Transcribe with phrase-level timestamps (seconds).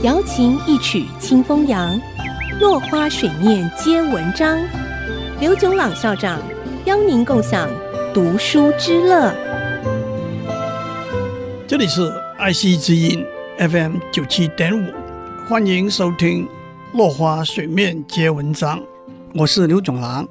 [0.00, 2.00] 瑶琴一曲清风扬，
[2.58, 4.58] 落花水面皆文章。
[5.38, 6.40] 刘炯朗校长
[6.86, 7.70] 邀您共享
[8.12, 9.32] 读书之乐。
[11.68, 13.24] 这里是爱惜之音
[13.58, 14.92] FM 九七点五，
[15.46, 16.46] 欢迎收听
[16.94, 18.80] 《落花水面皆文章》，
[19.34, 20.24] 我是刘炯朗。《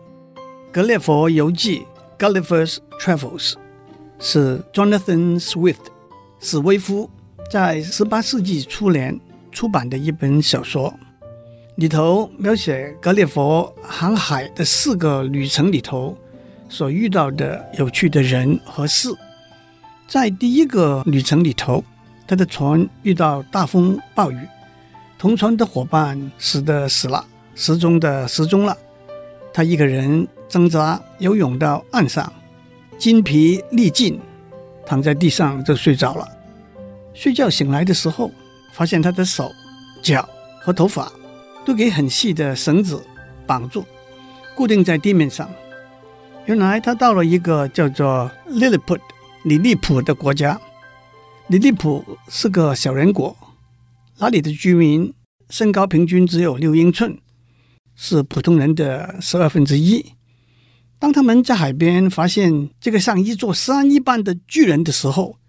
[0.73, 1.85] 格列佛游记》
[2.19, 3.53] （Gulliver's Travels）
[4.19, 5.87] 是 Jonathan Swift
[6.41, 7.09] 史威夫
[7.49, 9.17] 在十八世纪初年
[9.51, 10.93] 出版的一本小说，
[11.75, 16.17] 里头描写格列佛航海的四个旅程里头
[16.69, 19.09] 所遇到的有趣的人和事。
[20.07, 21.83] 在第一个旅程里头，
[22.27, 24.39] 他的船遇到大风暴雨，
[25.17, 27.25] 同船的伙伴死的死了，
[27.55, 28.75] 失踪的失踪了。
[29.53, 32.31] 他一个人挣扎游泳到岸上，
[32.97, 34.19] 筋疲力尽，
[34.85, 36.27] 躺在地上就睡着了。
[37.13, 38.31] 睡觉醒来的时候，
[38.71, 39.53] 发现他的手、
[40.01, 40.27] 脚
[40.61, 41.11] 和头发
[41.65, 43.03] 都给很细的绳子
[43.45, 43.85] 绑住，
[44.55, 45.49] 固定在地面上。
[46.45, 48.99] 原来他到了一个叫做 Lilliput。
[49.43, 50.61] 里利普的国家，
[51.47, 53.35] 里利普是个小人国，
[54.19, 55.11] 那里的居民
[55.49, 57.17] 身高平均只有六英寸，
[57.95, 60.13] 是普通人的十二分之一。
[60.99, 65.39] 当他们在海边发现这个像一座山一般的巨人的时候，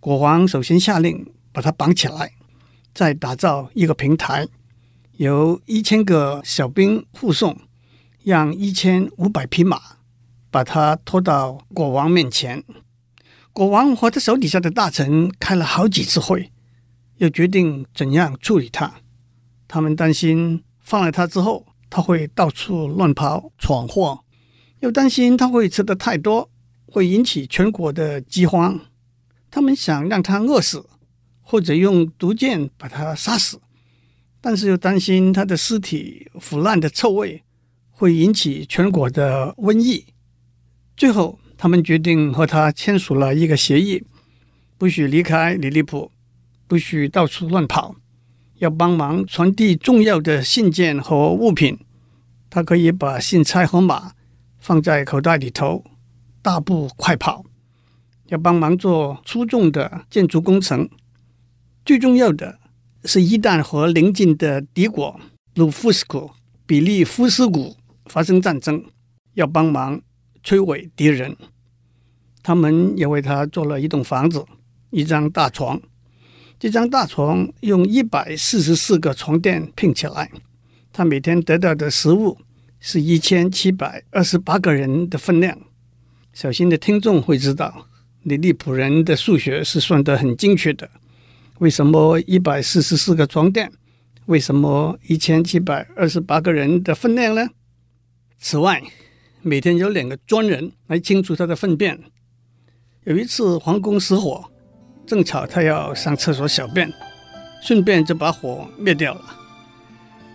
[0.00, 2.32] 国王首先下令把他绑起来，
[2.94, 4.48] 再打造一个平台，
[5.12, 7.56] 由一千个小兵护送，
[8.24, 9.80] 让一千五百匹马
[10.50, 12.64] 把他拖到国王面前。
[13.52, 16.52] 国王和他手底下的大臣开了好几次会，
[17.18, 18.94] 又决定怎样处理他。
[19.66, 24.24] 他们担心放了他之后，他会到处乱跑闯祸，
[24.80, 26.50] 又担心他会吃的太多，
[26.86, 28.80] 会引起全国的饥荒。
[29.50, 30.88] 他们想让他饿死，
[31.50, 33.60] 或者用毒箭把他杀死，
[34.40, 37.42] 但是又担心他的尸体腐烂的臭味
[37.90, 40.06] 会引起全国的瘟疫。
[40.96, 41.38] 最后。
[41.62, 44.02] 他们决定和他签署了一个协议，
[44.78, 46.10] 不许离开里利普，
[46.66, 47.96] 不许到处乱跑，
[48.60, 51.78] 要帮忙传递重要的信件和物品。
[52.48, 54.14] 他可以把信差和马
[54.58, 55.84] 放在口袋里头，
[56.40, 57.44] 大步快跑。
[58.28, 60.88] 要帮忙做粗重的建筑工程。
[61.90, 62.56] 最重要的
[63.02, 65.20] 是，一旦和邻近的敌国
[65.56, 66.30] 鲁夫斯库、
[66.64, 68.84] 比利夫斯谷发生战争，
[69.34, 70.00] 要帮忙。
[70.44, 71.36] 摧毁敌人，
[72.44, 74.46] 他们也为他做了一栋房子，
[74.90, 75.82] 一张大床。
[76.60, 80.30] 这张大床用一百四十四个床垫拼起来。
[80.92, 82.38] 他每天得到的食物
[82.78, 85.58] 是一千七百二十八个人的分量。
[86.32, 87.88] 小心的听众会知道，
[88.22, 90.88] 里利普人的数学是算得很精确的。
[91.60, 93.70] 为什么一百四十四个床垫？
[94.24, 97.48] 为什么一千七百二十八个人的分量呢？
[98.38, 98.82] 此外，
[99.42, 102.00] 每天有两个专人来清除他的粪便。
[103.04, 104.42] 有一次皇宫失火，
[105.06, 106.90] 正巧他要上厕所小便，
[107.62, 109.20] 顺便就把火灭掉了。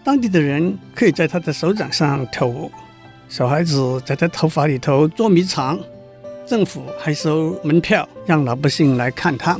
[0.04, 2.72] 当地的人可以在他的手掌上跳舞，
[3.28, 5.80] 小孩子在他头发里头捉迷藏，
[6.46, 9.60] 政府还收门票让老百姓来看他。